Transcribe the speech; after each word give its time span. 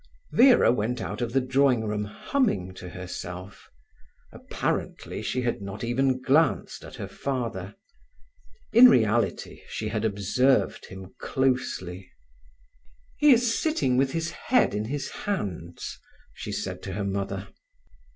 Vera 0.31 0.71
went 0.71 0.99
out 0.99 1.21
of 1.21 1.31
the 1.31 1.39
drawing 1.39 1.83
room 1.85 2.05
humming 2.05 2.73
to 2.73 2.89
herself. 2.89 3.69
Apparently 4.31 5.21
she 5.21 5.43
had 5.43 5.61
not 5.61 5.83
even 5.83 6.19
glanced 6.23 6.83
at 6.83 6.95
her 6.95 7.07
father. 7.07 7.75
In 8.73 8.89
reality, 8.89 9.61
she 9.69 9.89
had 9.89 10.03
observed 10.03 10.87
him 10.87 11.13
closely. 11.19 12.09
"He 13.17 13.29
is 13.31 13.61
sitting 13.61 13.95
with 13.95 14.11
his 14.13 14.31
head 14.31 14.73
in 14.73 14.85
his 14.85 15.07
hands," 15.11 15.99
she 16.33 16.51
said 16.51 16.81
to 16.81 16.93
her 16.93 17.05
mother. 17.05 17.49